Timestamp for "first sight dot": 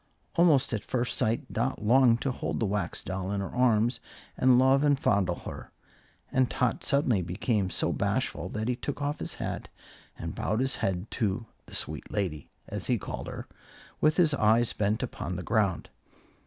0.83-1.83